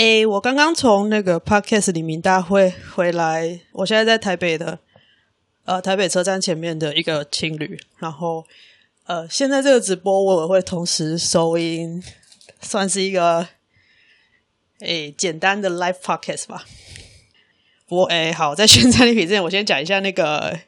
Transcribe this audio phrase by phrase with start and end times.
[0.00, 4.78] 诶，我刚刚从那个 Podcast 里民大会回来，我现在在台北的，
[5.66, 8.46] 呃，台北车站前面的一个青旅，然后，
[9.04, 12.02] 呃，现在这个直播我也会同时收音，
[12.62, 13.46] 算是一个，
[14.78, 16.64] 诶，简单的 Live Podcast 吧。
[17.90, 20.60] 我，诶，好，在宣传礼品之前，我先讲一下那个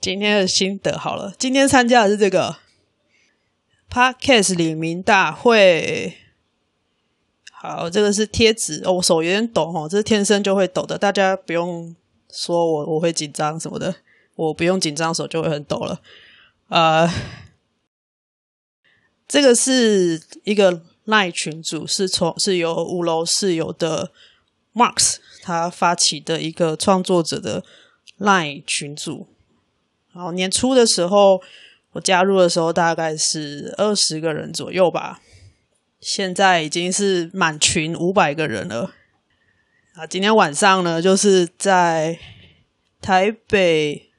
[0.00, 1.32] 今天的心得好了。
[1.38, 2.56] 今天参加的是这个
[3.88, 6.18] Podcast 里明大会。
[7.62, 11.94] 好，这个是贴纸哦，我手有点抖哦，这是天生就会抖的，大家不用
[12.28, 13.94] 说我我会紧张什么的，
[14.34, 16.00] 我不用紧张手就会很抖了。
[16.70, 17.08] 呃，
[19.28, 24.10] 这个是一个 LINE 群组，是从是由五楼室友的
[24.74, 27.62] Marks 他发起的一个创作者的
[28.18, 29.28] LINE 群组。
[30.12, 31.40] 然后年初的时候
[31.92, 35.20] 我加入的时候大概是二十个人左右吧。
[36.02, 38.92] 现在已经是满群五百个人了
[39.94, 40.04] 啊！
[40.04, 42.18] 今天晚上呢，就是在
[43.00, 44.10] 台北，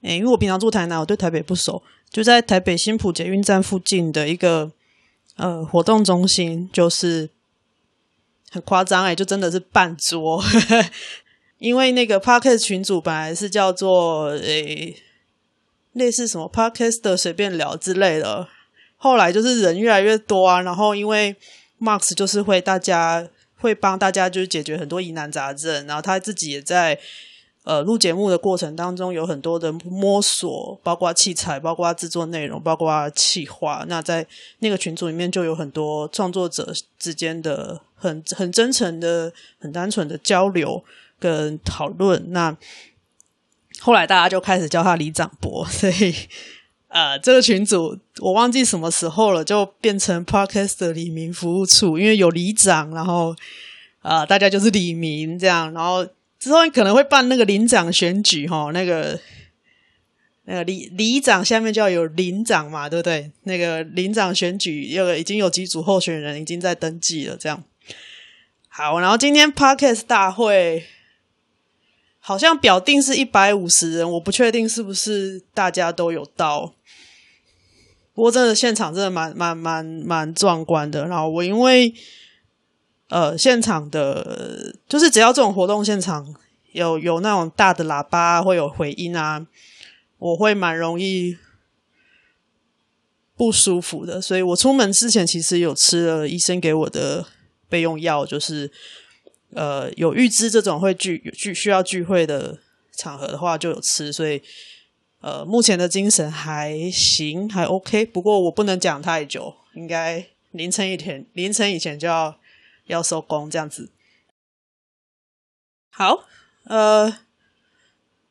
[0.00, 4.72] 诶，因为我平常住台南，我对台北不熟，就在台北新埔捷运站附近的一个
[5.36, 7.28] 呃活动中心，就是
[8.50, 10.42] 很夸张诶，就真的是半桌，
[11.58, 14.96] 因为那个 Podcast 群组本来是叫做诶
[15.92, 18.48] 类似什么 Podcast 的随便聊之类的。
[19.00, 21.34] 后来就是人越来越多啊，然后因为
[21.80, 23.24] Max 就是会大家
[23.60, 26.98] 会帮大家就是解决很多疑难杂症，然后他自己也在
[27.62, 33.84] 呃录节目的过程当中有很多的摸索，包括器材，包括制作内容，包括企划。
[33.86, 34.26] 那在
[34.58, 40.82] 那个群组里面就有很多创作者之间的很很真诚的、很单纯的交流
[41.20, 42.32] 跟讨论。
[42.32, 42.56] 那
[43.78, 46.12] 后来大家就开始叫他李长博，所以。
[46.88, 53.36] 呃，这个群组我忘记什么时候了，就变成 Podcast 的里民服务处，因为有里长，然后
[54.00, 56.06] 呃，大家就是李明这样，然后
[56.38, 59.20] 之后可能会办那个领长选举哈，那个
[60.44, 63.30] 那个里里长下面就要有领长嘛，对不对？
[63.42, 67.62] 那个领长选举又已经有几组候选人已经在登记了，这样
[68.68, 70.84] 好，然后今天 Podcast 大会。
[72.20, 76.74] 好像表定是一百五十人，我不确定是不是大家都有到。
[78.18, 81.06] 不过真的现场真的蛮蛮蛮蛮壮观的。
[81.06, 81.94] 然后我因为
[83.10, 86.34] 呃现场的，就是只要这种活动现场
[86.72, 89.46] 有有那种大的喇叭会有回音啊，
[90.18, 91.38] 我会蛮容易
[93.36, 94.20] 不舒服的。
[94.20, 97.24] 所以我出门之前其实有吃了医生给我的
[97.68, 98.68] 备用药，就是。
[99.54, 102.58] 呃，有预知这种会聚聚需要聚会的
[102.94, 104.42] 场合的话，就有吃，所以
[105.20, 108.06] 呃，目前的精神还行，还 OK。
[108.06, 112.38] 不过我不能讲太久，应该凌晨一点，凌晨以前就要
[112.86, 113.90] 要收工这样子。
[115.90, 116.24] 好，
[116.64, 117.18] 呃，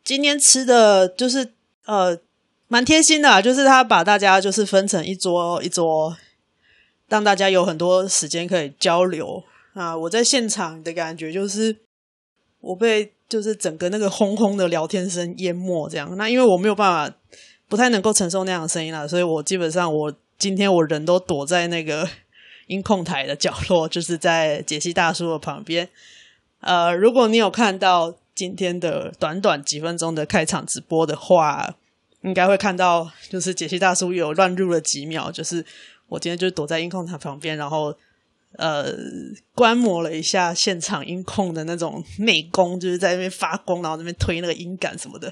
[0.03, 1.53] 今天吃的就是
[1.85, 2.19] 呃
[2.67, 6.15] 蛮贴心的啊，就是他把大家就是分成一桌一桌，
[7.07, 9.43] 让大家有很多时间可以交流。
[9.73, 9.95] 啊！
[9.95, 11.77] 我在现场的感觉就是，
[12.61, 16.15] 我被就是整个那个轰轰的聊天声淹没这样。
[16.17, 17.17] 那因为我没有办法，
[17.67, 22.07] 不太能够承受那样的声音了，所以我基本上我今天我人都躲在那个
[22.67, 25.89] 音控台的角落，就是在解析大叔的旁边。
[26.61, 31.75] 呃，如果你有看到今天的短短几分钟的开场直播的话，
[32.23, 35.65] 应该会看到就是解析大叔有乱入了几秒，就是
[36.07, 37.95] 我今天就躲在音控台旁边，然后。
[38.53, 38.95] 呃，
[39.53, 45.31] 观摩了一下现场音控的那种内功，就是在那边发光，然后那边推那个音感什么的，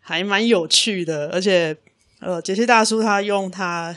[0.00, 1.28] 还蛮有趣的。
[1.28, 1.76] 而且，
[2.20, 3.96] 呃，杰西大叔他用他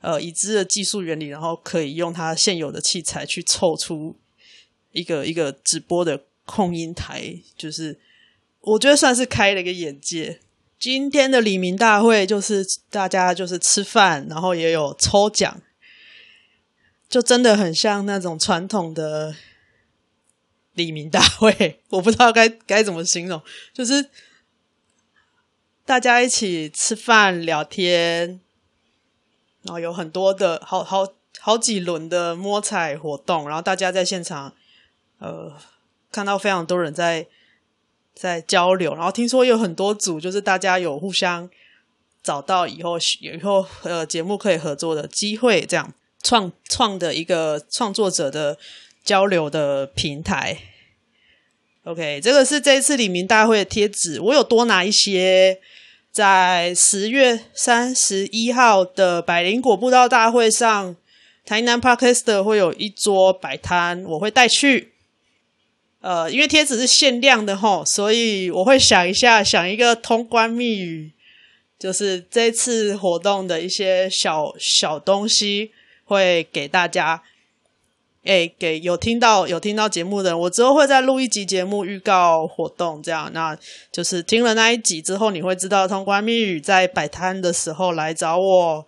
[0.00, 4.16] 呃已知的技术原理，然后可以用他现有的器材去凑出
[4.90, 8.00] 一个一个直播的控音台，就是
[8.62, 10.40] 我觉得算是开了一个眼界。
[10.80, 15.60] 今天的李明大会就是大家就是吃饭，然后也有抽奖。
[17.08, 19.34] 就真的很像那种传统的
[20.74, 23.40] 里民大会， 我不知道该该怎么形容，
[23.72, 24.10] 就是
[25.86, 28.40] 大家一起吃饭聊天，
[29.62, 31.08] 然后有很多的好好
[31.40, 34.54] 好几轮的摸彩活动，然后大家在现场，
[35.18, 35.56] 呃，
[36.12, 37.26] 看到非常多人在
[38.14, 41.48] 在交流，然后听说有很多组，就是大家有互相
[42.22, 45.94] 找到以后以后呃节目可以合作的机会，这样。
[46.28, 48.58] 创创的一个创作者的
[49.02, 50.58] 交流的平台
[51.84, 55.58] ，OK，这个是这一次李民大会的贴纸，我有多拿一些，
[56.12, 60.94] 在十月三十一号的百灵果布道大会上
[61.46, 64.92] 台南 Podcast 会有一桌摆摊，我会带去。
[66.02, 71.10] 呃，因为贴纸是限量的齁，所以我会想一下，想一个通关密语，
[71.78, 75.72] 就是这次活动的一些小小东西，
[76.08, 77.22] 会给大家。
[78.24, 83.56] 诶，给有听到有听到节目的人，我之后会再录一集节目预告活动，这样，那
[83.90, 88.86] 就是听了那一集之后，你会知道通关密语，在摆摊的时候来找我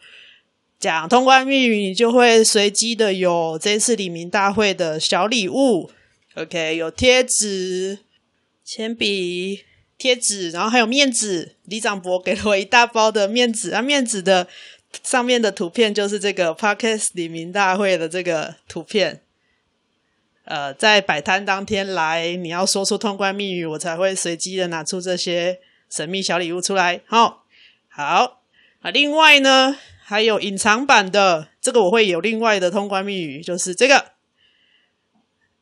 [0.78, 5.90] 讲通关密语，你就会随机的有这次李明大会的小礼物。
[6.34, 8.00] OK，有贴纸、
[8.62, 9.64] 铅笔、
[9.96, 11.56] 贴纸，然后还有面纸。
[11.64, 14.48] 李长博给了我一大包的面纸，啊，面纸的
[15.02, 19.22] 上面的图片就是这个 Podcast 里民大会的这个图片。
[20.44, 27.02] 呃，在摆摊当天来，你要说出通关密语，我才会随机的拿出这些神秘小礼物出来。
[27.06, 27.44] 好，
[27.88, 28.38] 好
[28.80, 28.90] 啊。
[28.90, 34.12] 另外呢，还有隐藏版的，这个我会有另外的通关密语，就是这个。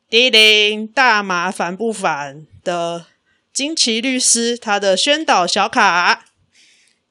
[0.09, 3.05] 叮叮，大麻烦不烦的
[3.53, 6.25] 金奇律师，他的宣导小卡，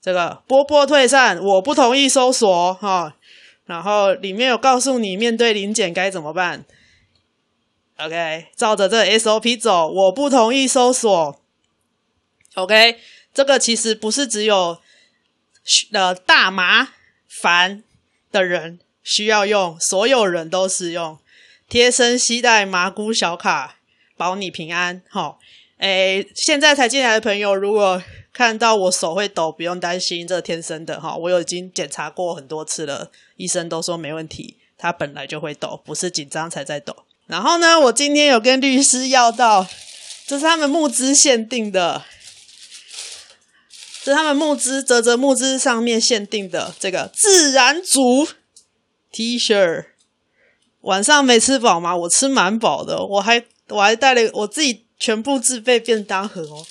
[0.07, 3.18] 这个波波退散，我不同意搜索哈、
[3.65, 6.63] 然后里面有告诉你面对临检该怎么办。
[7.98, 11.42] OK，照着这个 SOP 走，我不同意搜索。
[12.56, 12.98] OK，
[13.33, 14.77] 这个其实不是只有
[15.92, 16.88] 呃大麻
[17.27, 17.83] 烦
[18.31, 21.19] 的人需要用，所有人都适用。
[21.68, 23.75] 贴身携带麻姑小卡，
[24.15, 25.01] 保你平安。
[25.12, 25.36] 齁，
[25.77, 28.01] 诶，现在才进来的朋友，如果
[28.33, 31.15] 看到我手会抖，不用担心，这天生的哈。
[31.15, 36.95] 我有已经检查过很多次了，医生都说没问题，他本来就会抖，不是紧张才在抖。
[37.27, 39.68] 然后呢，我今天有跟律师要到，
[40.25, 42.03] 这是他们募资限定的，
[44.03, 48.27] 这是他们募资泽泽募资上面限定的这个自然组
[49.12, 49.85] T 恤。
[50.81, 51.95] 晚上没吃饱吗？
[51.95, 56.65] 我吃蛮饱的，我还我还带了我自己全部自备便当盒哦。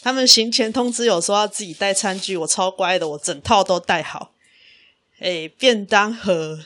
[0.00, 4.32] 他们行前通知有说要自己带餐具，我超乖的，我整套都带好。
[5.18, 6.64] 诶，便当盒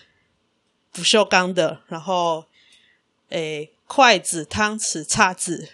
[0.93, 2.45] 不锈钢的，然后
[3.31, 5.71] 诶，筷子、汤匙、叉子，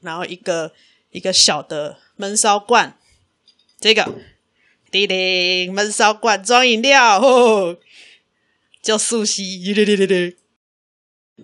[0.00, 0.72] 然后一个
[1.10, 2.98] 一个小的闷烧罐，
[3.78, 4.14] 这个
[4.90, 7.20] 叮叮闷烧罐装饮料。
[7.20, 7.80] 呵呵
[8.80, 10.36] 叫素西，对对对对，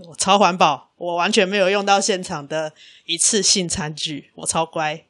[0.00, 2.72] 我超环保，我完全没有用到现场的
[3.06, 5.04] 一次性餐具，我超乖。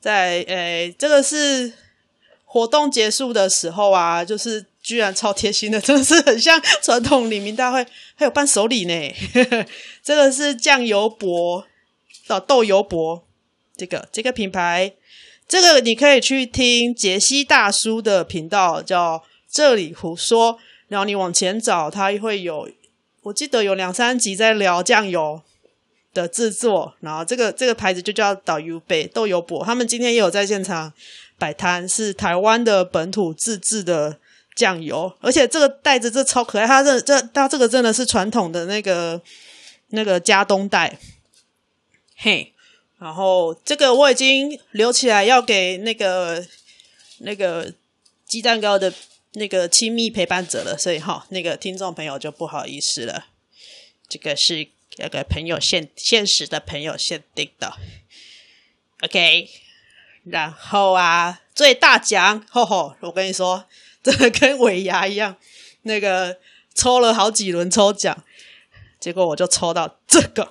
[0.00, 1.72] 在诶，这个是
[2.44, 7.84] 活动结束的时候啊，就是居然超贴心的，真的是很像传统礼明大会，
[8.14, 9.14] 还有伴手礼呢。
[10.02, 11.66] 这个是酱油伯
[12.26, 13.24] 的豆油伯，
[13.76, 14.92] 这个这个品牌，
[15.48, 20.58] 这个你可以去听杰西大叔的频道，叫这里胡说。
[20.88, 22.70] 然后你往前找，它会有，
[23.26, 25.42] 我记得有两三集在聊酱油
[26.14, 26.94] 的制作。
[27.00, 30.92] 然后这个这个牌子就叫导游北豆油博，他们今天也有在现场
[31.36, 34.18] 摆摊，是台湾的本土自制的
[34.54, 39.20] 酱油，而且这个袋子这超可爱，它这这它这个真的是传统的那个
[39.88, 40.98] 那个加东袋，
[42.16, 42.52] 嘿。
[42.98, 46.42] 然后这个我已经留起来要给那个
[47.18, 47.72] 那个
[48.24, 48.92] 鸡蛋糕的。
[49.38, 53.26] 那个亲密陪伴者了，所以哈，那个听众朋友就不好意思了。
[54.08, 54.66] 这个是
[54.96, 57.74] 那个朋友限限时的朋友限定的
[59.02, 59.50] ，OK。
[60.24, 63.66] 然后啊，最大奖，吼吼，我跟你说，
[64.02, 65.36] 这个跟尾牙一样，
[65.82, 66.38] 那个
[66.74, 68.24] 抽了好几轮抽奖，
[68.98, 70.50] 结果我就抽到这个。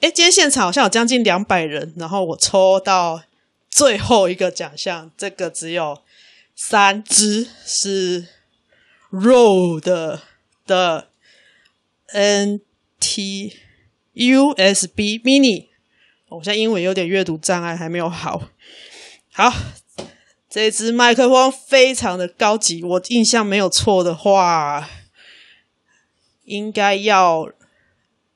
[0.00, 3.22] 诶，今天现场好像有将近两百人，然后我抽到
[3.70, 6.02] 最后一个奖项，这个只有。
[6.58, 8.28] 三只是
[9.12, 10.20] Rode
[10.66, 11.10] 的
[12.08, 13.52] NT
[14.14, 15.66] USB Mini，
[16.30, 18.48] 我现在英文有点阅读障碍，还没有好。
[19.30, 19.52] 好，
[20.48, 24.88] 这支麦克风非常的高级，我印象没有错的话，
[26.44, 27.52] 应该要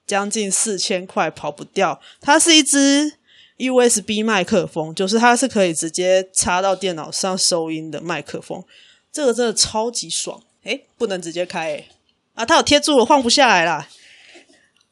[0.06, 2.02] 将近四千块，跑不掉。
[2.20, 3.14] 它是一支。
[3.60, 8.64] USB 麦克风就是它是可以直接插到电脑上收音的麦克风，
[9.12, 10.42] 这个真的超级爽。
[10.64, 11.88] 诶，不能直接开诶
[12.34, 13.88] 啊，它有贴住了，放不下来啦。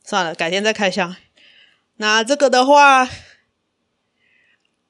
[0.04, 1.16] 算了，改天再开箱。
[1.96, 3.08] 那这个的话，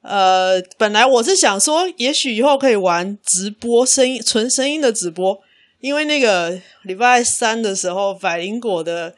[0.02, 5.40] 呃，本来我是想说，也许以后可以玩直播声音，纯声音的直播，
[5.80, 9.14] 因为那个礼拜三的时候，百灵果的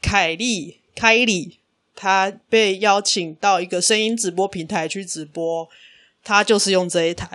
[0.00, 1.58] 凯莉凯莉。
[1.96, 5.68] 他被邀请到一个声音直播平台去直播，
[6.22, 7.28] 他就是用这一台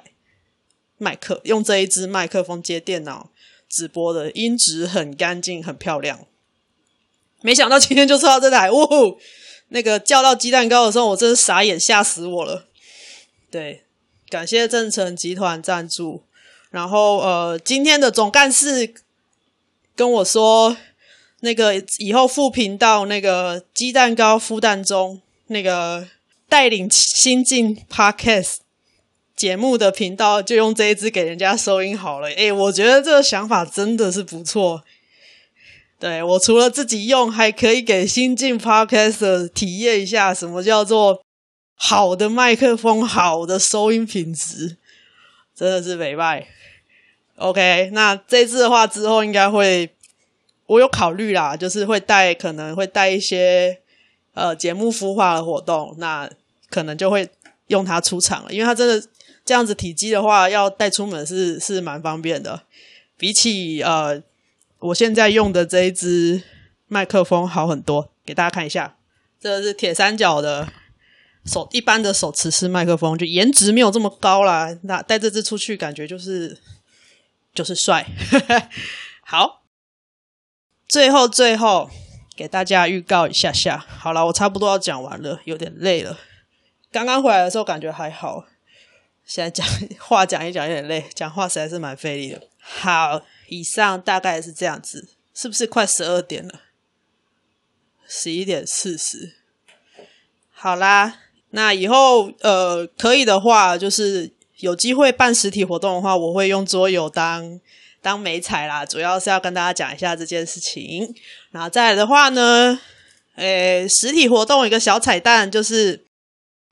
[0.98, 3.32] 麦克，用这一支麦克风接电脑
[3.68, 6.27] 直播的，音质很干净，很漂亮。
[7.41, 9.20] 没想到今天就抽到这台，呜呼！
[9.70, 12.68] 那个叫到鸡蛋糕的时候，我真是傻眼，吓死我了。
[13.50, 13.86] 对，
[14.30, 16.24] 感谢正成集团赞助。
[16.70, 18.94] 然后呃，今天的总干事
[19.96, 20.77] 跟我说，
[21.41, 26.07] 那个以后副频道那个鸡蛋糕孵蛋中那个
[26.48, 28.57] 带领新进 Podcast
[29.36, 32.29] 节目的频道，就用这一支给人家收音好了。
[32.29, 34.83] 诶，我觉得这个想法真的是不错。
[36.00, 41.24] 对，我除了自己用，还可以给新进 Podcaster 体验一下什么叫做
[41.75, 44.77] 好的麦克风、好的收音品质，
[45.55, 46.48] 真的是美败。
[47.38, 49.89] OK，那这次的话之后应该会，
[50.71, 53.79] 我有考虑啦，就是会带，可能会带一些
[54.33, 56.29] 呃节目孵化的活动，那
[56.69, 57.29] 可能就会
[57.67, 59.07] 用它出场了，因为它真的
[59.43, 62.63] 这样子体积的话，要带出门是是蛮方便的，
[63.17, 64.21] 比起呃。
[64.83, 66.41] 我现在用的这一支
[66.87, 68.97] 麦克风好很多，给大家看一下，
[69.39, 70.67] 这是铁三角的
[71.45, 74.75] 手一般的手持式麦克风，就颜值没有这么高啦。
[74.81, 76.57] 那带这支出去，感觉就是
[77.53, 78.07] 就是帅。
[79.21, 79.61] 好，
[80.91, 81.89] 最后最后
[82.36, 86.19] 给大家预告一下下，好了，我差不多要讲完了，有点累了。
[86.91, 88.43] 刚刚回来的时候感觉还好，
[89.25, 89.65] 现在讲
[90.00, 92.41] 话讲一讲有点累，讲话实在是蛮费力的。
[92.60, 93.21] 好。
[93.48, 96.62] 以上大概是这样子，是不是快十二点了？
[98.07, 99.36] 十一点四十。
[100.51, 101.19] 好啦，
[101.50, 107.60] 那以后呃可以的话，就是有机会办实体活动的话，我会用桌游当
[108.01, 108.86] 当美彩啦。
[108.86, 111.13] 主要是要跟大家讲一下这件事情。
[111.51, 112.79] 然后再来的话呢，
[113.36, 116.05] 诶，实体活动一个小彩蛋，就是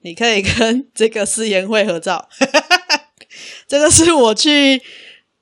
[0.01, 2.27] 你可以跟 这个思妍会合照。
[3.67, 4.81] 这个是我去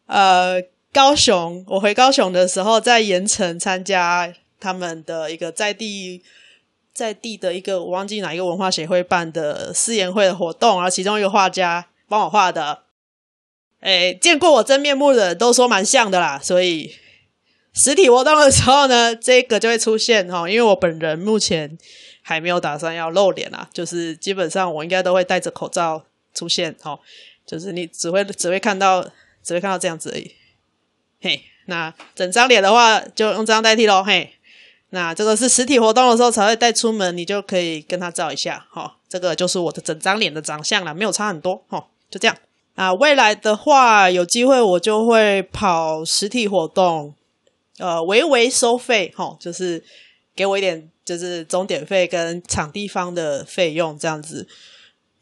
[0.07, 0.61] 呃。
[0.93, 6.23] 高雄，我回高雄的时候，在盐城参加他们的一个在地
[6.91, 12.79] 在地的一个我忘记哪一个文化协会办的思妍会的活动，然后其中一个画家帮我画的，
[13.81, 16.95] 诶，见过我真面目的都说蛮像的啦，所以
[17.73, 21.77] 实体活动的时候呢， 这个就会出现哈，因为我本人目前
[22.23, 26.99] 还没有打算要露脸啦，就是基本上我应该都会戴着口罩出现哈，
[27.45, 29.07] 就是你只会只会看到
[29.43, 30.35] 只会看到这样子而已。
[31.21, 34.03] 嘿，那整张脸的话就用这样代替喽。
[34.03, 34.33] 嘿，
[34.89, 38.67] 那这个是实体活动的时候才会带出门，你就可以跟他照一下。
[38.71, 41.63] 哈、哦，这个就是我的整张脸的长相啦，没有差很多。
[41.69, 42.35] 哈、哦，就这样。
[42.77, 47.15] 啊，未来的话有机会我就会跑实体活动，
[47.79, 49.11] 呃，微微收费。
[49.15, 49.83] 哈、就是
[50.35, 54.47] 给我一点就是终点费跟场地方的费用这样子。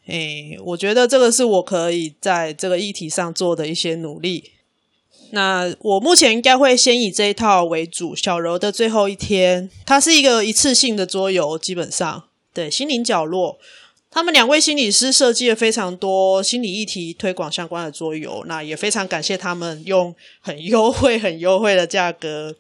[0.08, 4.52] 诶，我觉得这个是我可以在这个议题上做的一些努力。
[5.32, 13.58] 那我目前应该会先以这一套为主，小柔的最后一天，它是一个一次性的桌游，基本上对心灵角落，
[14.16, 22.56] 他们两位心理师设计了非常多心理议题推广相关的桌游，那也非常感谢他们用很优惠、很优惠的价格，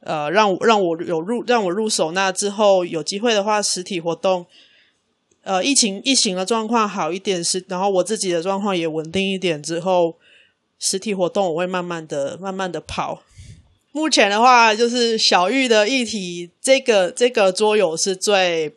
[0.00, 2.12] 呃，让我让我有入让我入手。
[2.12, 4.44] 那之后有机会的话，实体活动，
[5.42, 10.16] 呃，疫情疫情的状况好一点是，然后我自己的状况也稳定一点之后。
[10.80, 13.22] 实体活动我会慢慢的、慢慢的跑。
[13.90, 18.72] 目前的话，就是小玉的议题，这个这个桌游是最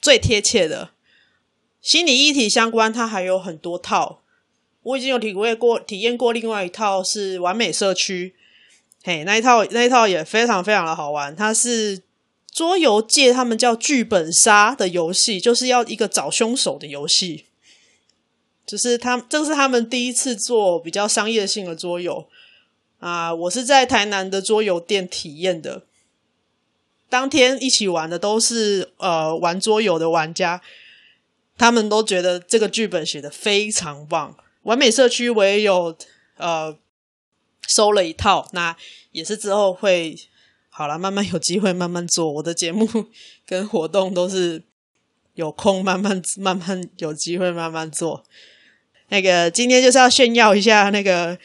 [0.00, 0.90] 最贴切的。
[1.80, 4.22] 心理议题相关，它还有很多套。
[4.82, 8.34] 我已经有体会过、体验过另外一套是完美社区，
[9.02, 11.34] 嘿，那一套那一套也非常非常的好玩。
[11.34, 12.02] 它是
[12.50, 17.46] 桌游界他们叫剧本杀的游戏，就是要一个找凶手的游戏。
[18.66, 22.26] 就是他，这是他们第一次做比较商业性的桌游
[22.98, 23.32] 啊！
[23.32, 25.84] 我是在台南的桌游店体验的，
[27.08, 30.60] 当天一起玩的都是呃玩桌游的玩家，
[31.56, 34.36] 他们都觉得这个剧本写得非常棒。
[34.62, 35.96] 完美社区我也有
[36.36, 36.76] 呃
[37.68, 38.76] 收了一套，那
[39.12, 40.18] 也是之后会
[40.68, 42.30] 好了，慢慢有机会慢慢做。
[42.32, 42.88] 我的节目
[43.46, 44.62] 跟活动都是
[45.34, 48.24] 有空慢慢慢慢有机会慢慢做。
[49.08, 51.38] 那个今天就是要炫耀一下那个，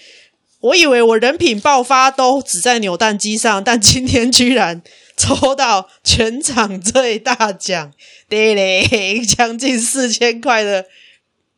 [0.59, 4.81] 我以为我人品爆发都只在扭蛋机上，但今天居然
[5.21, 7.93] 抽到全场最大奖，
[8.27, 10.87] 对嘞，将近四千块的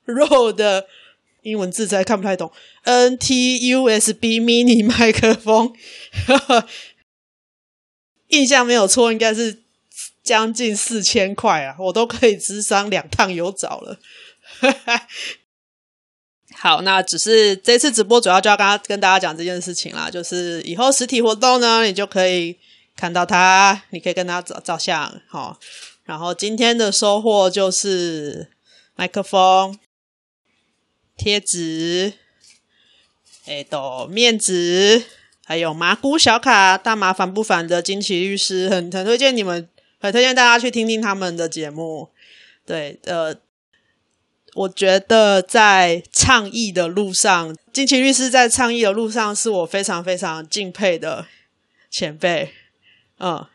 [0.05, 0.85] RO 的
[1.43, 2.51] 英文字才看不太懂
[2.83, 5.73] ，NT-USB Mini 麦克风，
[8.27, 9.63] 印象没有错，应该是
[10.21, 13.97] 将近四千块啊，我都可以咨商两趟有找了，
[16.59, 22.57] 好，那只是这次直播主要就要跟跟大家讲这件事情啦，就是以后实体活动呢，你就可以
[23.03, 25.59] 看到他，你可以跟他照照相，好。
[26.05, 28.49] 然后今天的收获就是
[28.95, 29.77] 麦克风、
[31.17, 32.13] 贴纸、
[33.45, 35.03] 哎，都面纸，
[35.43, 39.67] 还有麻姑小卡，大麻烦不烦的菁琪律师，很很推荐你们，
[39.99, 42.07] 很推荐大家去听听他们的节目。
[42.65, 43.35] 对，呃。
[44.55, 51.25] 我觉得在倡议的路上，菁琪律师在倡议的路上是我非常非常敬佩的
[51.89, 52.53] 前辈。
[53.25, 53.47] 嗯，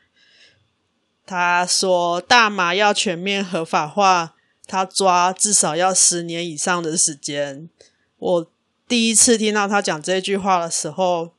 [1.26, 4.34] 他说大麻要全面合法化，
[4.66, 7.68] 他抓至少要十年以上的时间。
[8.16, 8.50] 我
[8.86, 11.34] 第一次听到他讲这句话的时候，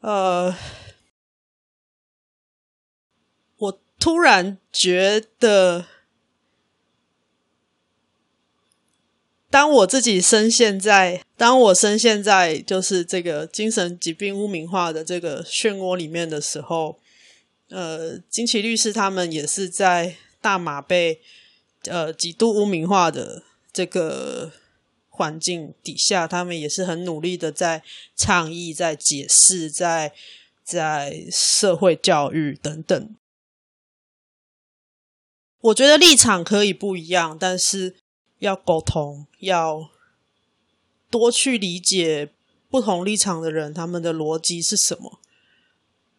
[0.00, 0.52] 呃，
[3.58, 5.86] 我突然觉得。
[9.50, 16.98] 当我自己深陷在，当我深陷在就是这个精神疾病污名化的这个漩涡里面的时候，
[17.70, 21.22] 呃，菁琪律师他们也是在大麻被
[21.84, 24.52] 呃极度污名化的这个
[25.08, 27.82] 环境底下，他们也是很努力的在
[28.14, 30.12] 倡议、在解释、在
[30.62, 33.16] 在社会教育等等。
[35.60, 37.96] 我觉得立场可以不一样，但是。
[38.38, 39.90] 要沟通，要
[41.10, 42.30] 多去理解
[42.70, 45.18] 不同立场的人，他们的逻辑是什么。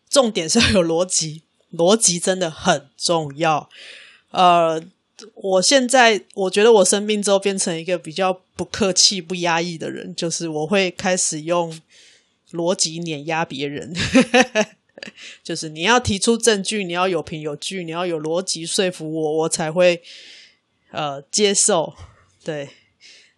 [0.10, 3.70] 重点是要有逻辑，逻辑真的很重要。
[4.32, 4.84] 呃，
[5.36, 11.80] 我现在我觉得我生病之后变成一个比较不客气、不压抑的人，就是我会开始用
[12.52, 13.96] 逻辑碾压别人。
[15.44, 20.02] 就是你要提出证据，你要有凭有据，你要有逻辑说服我，我才会。
[20.92, 21.96] 呃，接受，
[22.44, 22.72] 对，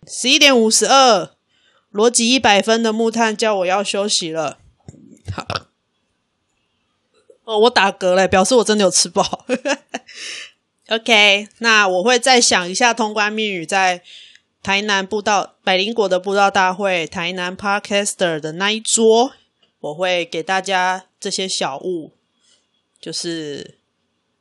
[0.07, 1.35] 十一点五十二，
[1.91, 4.59] 逻辑一百分的木炭叫我要休息了。
[5.33, 5.45] 好，
[7.43, 9.45] 哦，我打嗝了，表示我真的有吃饱。
[10.87, 14.01] OK，那我会再想一下通关密语，在
[14.63, 19.33] 台南布道百灵果的布道大会，台南 Podcaster 的那一桌，
[19.81, 22.13] 我会给大家这些小物，
[23.01, 23.77] 就是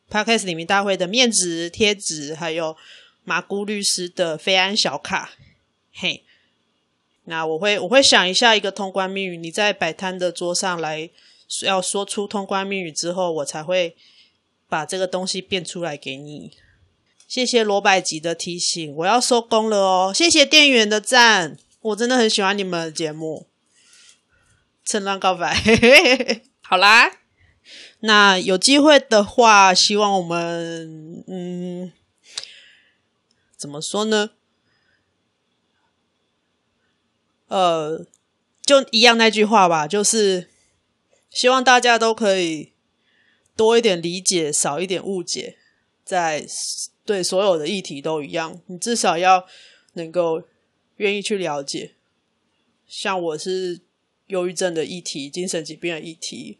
[0.08, 2.76] Podcast 里面大会的面纸、贴纸，还有。
[3.24, 5.30] 麻姑律师的菲安小卡，
[5.92, 6.24] 嘿，
[7.24, 11.10] 那我会我会想一下一个通关密语，你在摆摊的桌上来
[11.62, 13.96] 要说出通关密语之后，我才会
[14.68, 16.52] 把这个东西变出来给你。
[17.28, 20.12] 谢谢罗百吉的提醒，我要收工了哦。
[20.12, 23.46] 谢谢店员的赞，我真的很喜欢你们的节目。
[24.84, 25.54] 趁乱告白，
[26.62, 27.18] 好啦，
[28.00, 31.92] 那有机会的话，希望我们嗯。
[33.60, 34.30] 怎么说呢？
[37.48, 38.06] 呃，
[38.62, 40.48] 就一样那句话吧，就是
[41.28, 42.72] 希望大家都可以
[43.54, 45.58] 多一点理解，少一点误解，
[46.02, 46.46] 在
[47.04, 48.62] 对所有的议题都一样。
[48.68, 49.46] 你至少要
[49.92, 50.44] 能够
[50.96, 51.96] 愿意去了解。
[52.88, 53.82] 像我是
[54.28, 56.58] 忧郁症的议题、精神疾病的议题，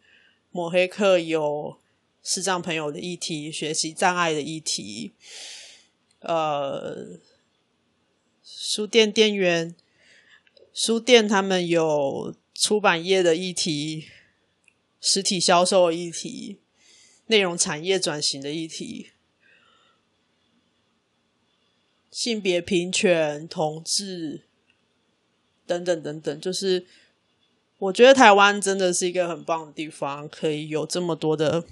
[0.51, 1.79] 抹黑客有
[2.21, 5.13] 视障朋友的议题、学习障碍的议题。
[6.21, 7.19] 呃，
[8.43, 9.75] 书店店员，
[10.71, 14.05] 书店他们有出版业的议题，
[14.99, 16.59] 实体销售的议题，
[17.25, 19.09] 内容产业转型的议题，
[22.11, 24.43] 性别平权、同志
[25.65, 26.85] 等等等等，就是
[27.79, 31.65] 我觉得台湾真的是一个很棒的地方，可以有这么多的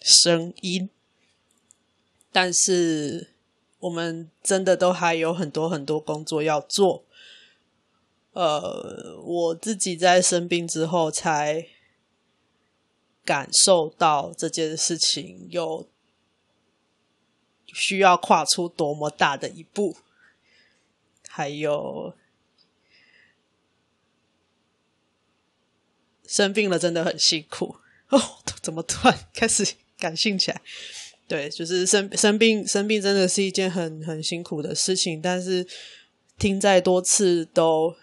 [0.00, 0.88] 声音，
[2.32, 3.31] 但是。
[3.82, 7.04] 我们真的都还有很多很多工作要做。
[8.32, 11.66] 呃，我自己在生病之后才
[13.24, 15.88] 感受到这件事情有
[17.66, 19.96] 需要跨出多么大的一步，
[21.28, 22.14] 还有
[26.24, 27.76] 生病了真的很辛苦
[28.10, 28.38] 哦。
[28.62, 30.62] 怎么突然开始感性起来？
[31.32, 35.18] 对，就是生生病，生病真的是一件很很辛苦的事情。
[35.18, 35.66] 但是
[36.38, 37.96] 听再多次都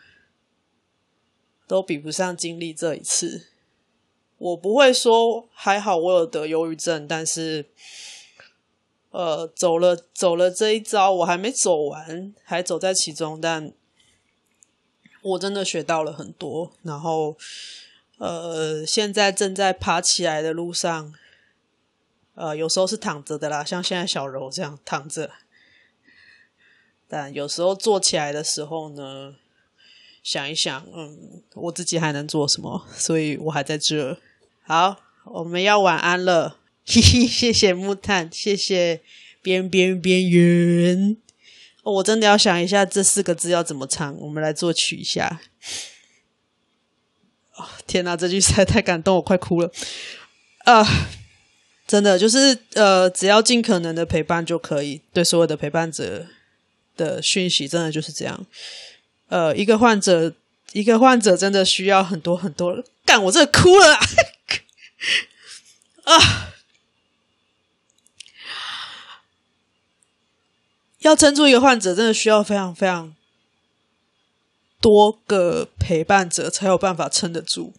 [1.68, 3.46] 都比不上经历这一次。
[4.40, 7.70] 我不会说还好我有得忧郁症，但是
[9.12, 13.40] 呃，走了走了这一遭，我还没走完，还走在其中。
[13.40, 13.72] 但
[15.22, 17.38] 我真的学到了很多，然后
[18.18, 21.14] 呃，现在正在爬起来的路上。
[22.40, 25.30] 呃，有时候是躺着的啦，像现在小柔这样躺着，
[27.06, 29.36] 但有时候做起来的时候呢，
[30.24, 32.88] 想一想，嗯，我自己还能做什么？
[32.96, 34.18] 所以我还在这。
[34.62, 39.02] 好，我们要晚安了，嘿嘿，谢谢木炭，谢谢
[39.42, 41.18] 边边边缘。
[41.84, 45.42] 哦，我真的要想一下这四个字要怎么唱，我们来作曲一下。
[47.56, 49.70] 哦，天哪，这句实在太感动，我快哭了。
[50.64, 50.86] 啊，
[51.90, 55.02] 真的就是呃，只要尽可能的陪伴就可以。
[55.12, 56.28] 对所有的陪伴者
[56.96, 58.46] 的讯息，真的就是这样。
[59.28, 60.32] 呃，一个患者，
[60.74, 62.84] 一个患者真的需要很多很多。
[63.06, 63.96] 干，我真的哭了
[66.06, 66.54] 啊！
[71.00, 73.16] 要撑住一个患者，真的需要非常非常
[74.80, 77.74] 多个陪伴者才有办法撑得住。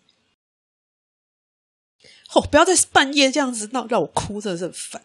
[2.32, 5.02] 哦，不要在半夜这样子闹，让我哭，真的是很烦。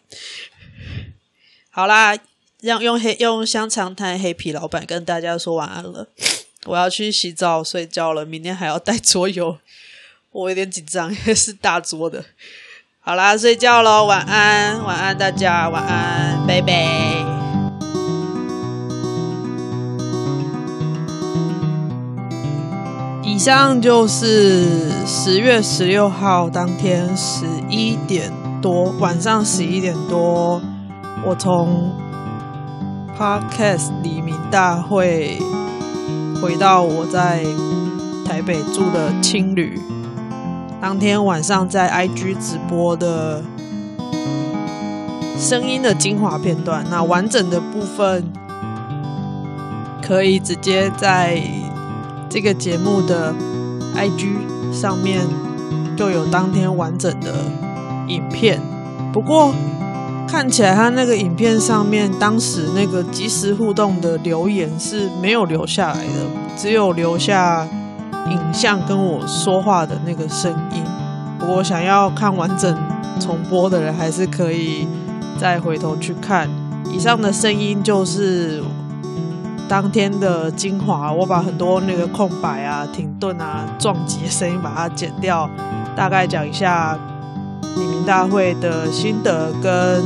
[1.70, 2.16] 好啦，
[2.60, 6.08] 让用黑用香肠摊黑皮老板跟大家说晚安了。
[6.66, 9.58] 我要去洗澡睡觉了，明天还要带桌游，
[10.30, 12.24] 我有点紧张，因 为是大桌的。
[13.00, 17.25] 好啦，睡觉喽，晚安，晚安大家，晚安，拜拜。
[23.36, 30.58] 以上就是十月十六号当天十一点多，晚上十一点多，
[31.22, 31.92] 我从
[33.14, 35.38] Podcast 黎明大会
[36.40, 37.44] 回到我在
[38.24, 39.78] 台北住的青旅，
[40.80, 43.42] 当天晚上在 IG 直播的
[45.36, 48.32] 声音的精华片段，那完整的部分
[50.00, 51.42] 可以直接在。
[52.36, 53.34] 这个节目的
[53.94, 54.28] IG
[54.70, 55.22] 上面
[55.96, 57.32] 就有当天完整的
[58.08, 58.60] 影片，
[59.10, 59.54] 不过
[60.28, 66.26] 看起来他那个影片上面当时那个即时互动的留言是没有留下来的，
[66.58, 67.66] 只有留下
[68.30, 70.84] 影像跟我说话的那个声音。
[71.38, 72.76] 不过想要看完整
[73.18, 74.86] 重播的人，还是可以
[75.40, 76.50] 再回头去看。
[76.92, 78.62] 以上的声音就是。
[79.68, 85.50] 当天的精华，我把很多那个空白啊、停顿啊、撞击声音把它剪掉，
[85.96, 86.96] 大概讲一下
[87.76, 90.04] 李明大会的心得，跟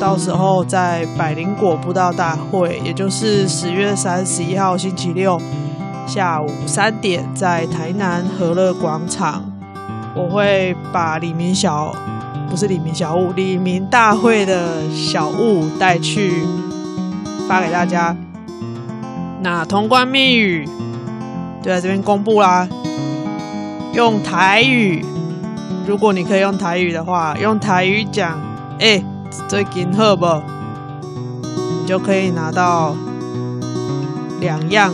[0.00, 5.38] 到时候在百灵果布道大会，也就是十月三十一号星期六
[6.06, 9.44] 下午三点，在台南和乐广场，
[10.14, 11.94] 我会把李明小
[12.48, 16.32] 不是李明小物，李明大会的小物带去
[17.46, 18.16] 发给大家。
[19.48, 20.68] 那通关密语
[21.62, 22.68] 就在这边公布啦。
[23.94, 25.04] 用台语，
[25.86, 28.40] 如果你可以用台语的话，用台语讲，
[28.80, 29.00] 哎、
[29.46, 30.26] 最近好不？
[31.44, 32.96] 你就可以拿到
[34.40, 34.92] 两样，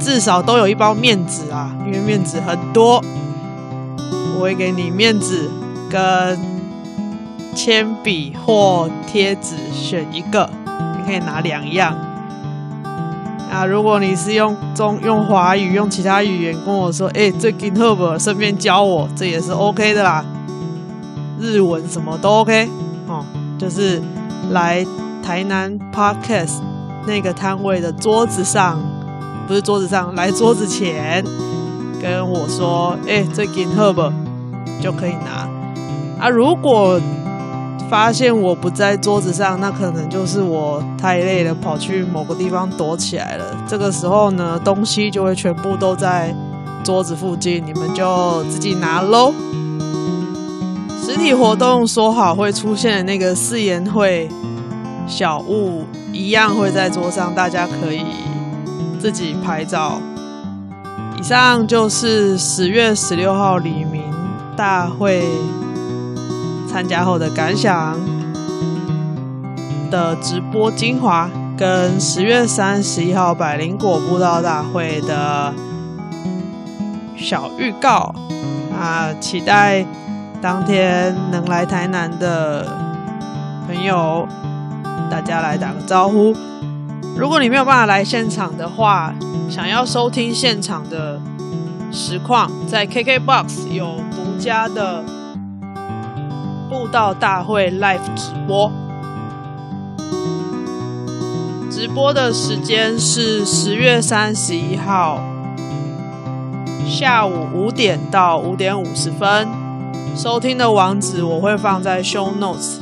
[0.00, 3.04] 至少都有一包面纸啊，因为面纸很多。
[4.38, 5.50] 我会给你面纸
[5.90, 6.38] 跟
[7.54, 10.48] 铅笔或贴纸选一个，
[10.96, 11.94] 你可以拿两样。
[13.50, 18.18] 啊，如果你是用中用华语用其他语言跟我说，哎，最近好不？
[18.18, 20.24] 顺便教我，这也是 OK 的啦。
[21.40, 22.68] 日文什么都 OK
[23.06, 23.24] 哦，
[23.58, 24.02] 就是
[24.50, 24.84] 来
[25.22, 26.60] 台南 Podcast
[27.06, 28.80] 那个摊位的桌子上，
[29.46, 31.24] 不是桌子上，来桌子前
[32.02, 34.12] 跟我说，哎，最近好不？
[34.80, 35.48] 就可以拿。
[36.20, 37.00] 啊，如果
[37.88, 43.44] 发现我不在桌子上，那可能就是我太累了，跑去某个地方躲起来了。
[43.66, 46.34] 这个时候呢，东西就会全部都在
[46.84, 49.32] 桌子附近，你们就自己拿喽。
[51.02, 54.28] 实体活动说好会出现的那个誓言会
[55.06, 58.04] 小物，一样会在桌上，大家可以
[58.98, 59.98] 自己拍照。
[61.18, 64.02] 以上就是十月十六号黎明
[64.54, 65.24] 大会。
[66.78, 67.98] 参加后的感想
[69.90, 75.52] 的直播精华，跟十月三十一号百灵果布道大会的
[77.16, 78.14] 小预告
[78.80, 79.84] 啊，期待
[80.40, 82.64] 当天能来台南的
[83.66, 84.24] 朋友，
[85.10, 86.32] 大家来打个招呼。
[87.16, 89.12] 如果你没有办法来现场的话，
[89.50, 91.20] 想要收听现场的
[91.90, 95.02] 实况，在 KKBOX 有独家的。
[96.78, 98.70] 悟道大会 Live 直播，
[101.68, 105.20] 直播的时间是十月三十一号
[106.86, 109.48] 下午五点到五点五十分。
[110.14, 112.78] 收听的网址我会放在 Show Notes，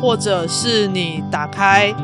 [0.00, 1.94] 或者是你打开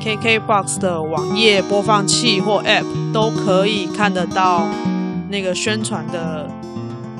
[0.00, 4.68] KKBOX 的网页播放器或 App 都可以看得到
[5.28, 6.48] 那个宣传的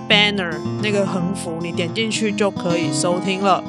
[0.09, 3.63] banner，那个横幅，你点进去就可以收听了。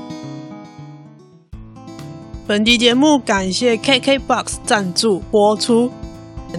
[2.47, 5.91] 本期节目感谢 KKBOX 赞助播出，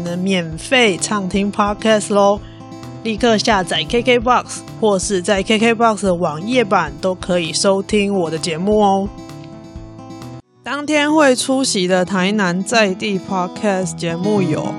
[0.05, 2.41] 能免费畅听 Podcast 喽！
[3.03, 9.09] 立刻下载 KKBOX，或是在 KKBOX 的网页版都可以收听我的节目哦。
[10.63, 14.73] 当天会出席的台南在地 Podcast 节目有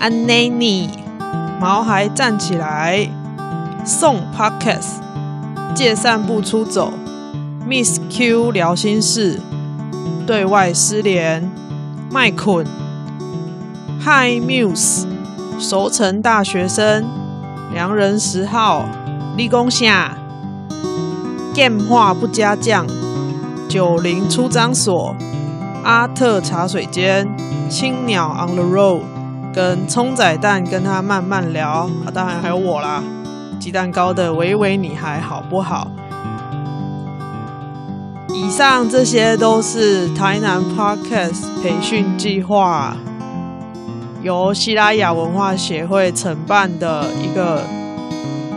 [0.00, 0.90] 安内尼、
[1.60, 3.08] 毛孩站起来、
[3.88, 5.00] 送 Podcast、
[5.74, 6.92] 借散步出走、
[7.66, 9.40] Miss Q 聊心事、
[10.26, 11.50] 对外失联、
[12.10, 12.66] 麦捆、
[14.04, 15.06] Hi Muse、
[15.58, 17.02] 熟成大学生。
[17.72, 18.84] 良人十号，
[19.38, 20.18] 立功下
[21.54, 22.86] 电话不加酱，
[23.70, 25.16] 九零出张所，
[25.82, 27.26] 阿特茶水间，
[27.70, 29.00] 青鸟 on the road，
[29.54, 33.02] 跟葱仔蛋跟他慢慢聊，啊，当然还有我啦，
[33.70, 35.90] 蛋糕的维维你还好不好？
[38.32, 42.96] 以上这些都是台南 Podcast 培训计划。
[44.22, 47.62] 由西拉雅文化协会承办的一个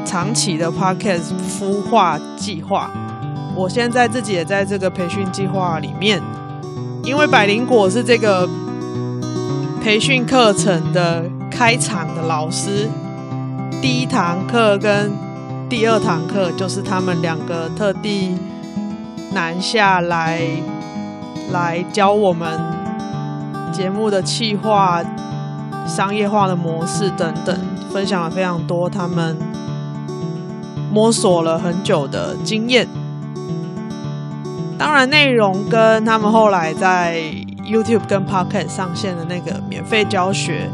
[0.03, 2.89] 长期的 Podcast 孵化计划，
[3.55, 6.21] 我现在自己也在这个培训计划里面。
[7.03, 8.47] 因为百灵果是这个
[9.83, 12.89] 培训课程的开场的老师，
[13.81, 15.11] 第一堂课跟
[15.67, 18.37] 第二堂课就是他们两个特地
[19.33, 20.41] 南下来
[21.51, 22.59] 来教我们
[23.71, 25.03] 节目的企划。
[25.87, 27.59] 商业化的模式等等，
[27.91, 29.35] 分享了非常多他们
[30.91, 32.87] 摸索了很久的经验。
[34.77, 37.19] 当然，内容跟他们后来在
[37.65, 40.69] YouTube 跟 Podcast 上线的那个免费教学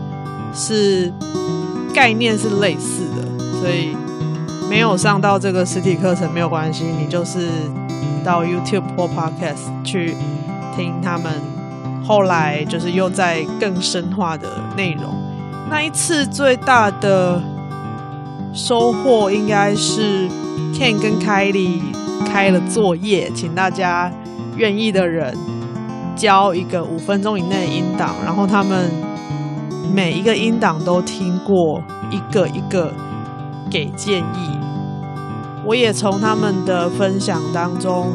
[0.54, 1.12] 是
[1.98, 3.98] 概念是类似的，所以
[4.70, 7.50] 没有上到这个实体课程没有关系，你就是
[8.24, 10.16] 到 YouTube 或 Podcast 去
[10.76, 11.34] 听他们。
[12.06, 15.06] 后来就是又在更深化的内容。
[15.72, 17.42] 那一次最大的
[18.54, 20.30] 收获应该是
[20.76, 21.82] Ken 跟 Kylie
[22.28, 24.12] 开了作业，请大家
[24.56, 25.36] 愿意的人
[26.16, 28.92] 交一个五分钟以内的音档，然后他们
[29.94, 32.92] 每一个音档都听过，一个一个
[33.70, 34.58] 给建议。
[35.66, 38.12] 我也从他们的分享当中。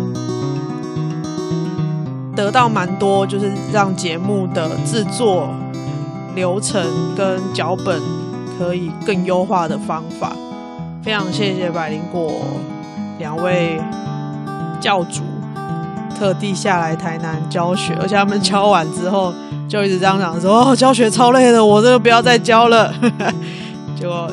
[2.34, 5.50] 得到蛮多，就是让节目的制作
[6.34, 6.82] 流程
[7.14, 8.00] 跟脚本
[8.58, 10.32] 可以更优化的方法。
[11.02, 12.32] 非常谢谢百灵果
[13.18, 13.78] 两位
[14.80, 15.20] 教主
[16.18, 19.30] 特地下来台南教学，而且他们教完之后
[19.72, 22.92] 就一直这样讲说：“哦，教学超累的，我这个不要再教了。
[23.96, 24.30] ”结果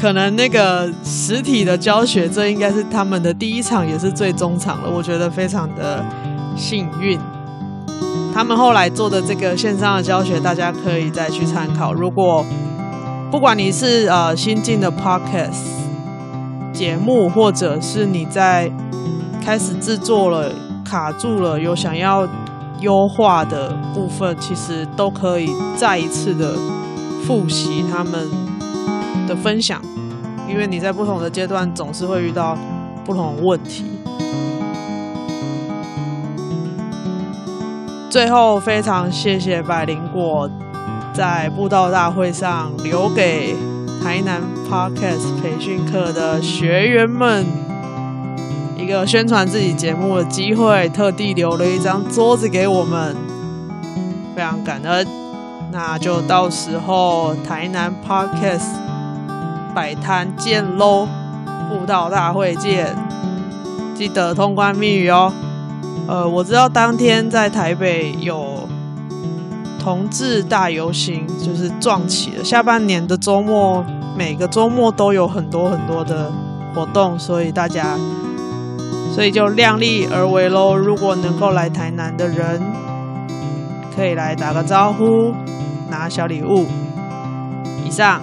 [0.00, 4.88] 可能那个实体的教学，这应该是他们的第一场，也是最终场了。
[4.88, 6.02] 我觉得非常的。
[6.54, 7.18] 幸运，
[8.34, 11.94] 他们后来做的这个线上的教学，大家可以再去参考。
[11.94, 12.44] 如果
[13.30, 15.64] 不管你是呃新进的 Podcast
[16.74, 18.70] 节目，或者是你在
[19.42, 20.52] 开始制作了
[20.84, 22.28] 卡住了，有想要
[22.82, 26.54] 优化的部分，其实都可以再一次的
[27.24, 28.28] 复习他们
[29.26, 29.80] 的分享，
[30.48, 32.58] 因为你在不同的阶段总是会遇到
[33.04, 33.84] 不同的问题。
[38.10, 40.50] 最后，非常谢谢百灵果
[41.14, 43.54] 在布道大会上留给
[44.02, 47.46] 台南 Podcast 培训课的学员们
[48.82, 53.14] 一个宣传自己节目的机会，特地留了一张桌子给我们，
[54.34, 55.06] 非常感恩。
[55.70, 58.66] 那就到时候台南 Podcast
[59.72, 61.06] 摆摊见喽，
[61.70, 62.96] 布道大会见，
[63.94, 65.32] 记得通关密语哦。
[66.08, 68.68] 呃，我知道当天在台北有
[69.78, 72.42] 同志大游行，就是撞起了。
[72.42, 73.84] 下半年的周末，
[74.18, 76.32] 每个周末都有很多很多的
[76.74, 77.96] 活动，所以大家，
[79.14, 80.74] 所以就量力而为喽。
[80.74, 82.60] 如果能够来台南的人，
[83.94, 85.34] 可以来打个招呼，
[85.90, 86.66] 拿小礼物。
[87.84, 88.22] 以上，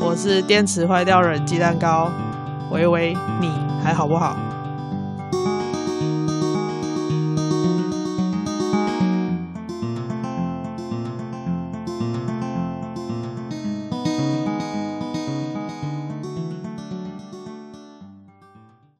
[0.00, 2.10] 我是电池坏掉人鸡蛋糕，
[2.70, 3.50] 维维，你
[3.82, 4.36] 还好不好？